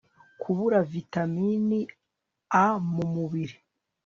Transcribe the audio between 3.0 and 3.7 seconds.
mubiri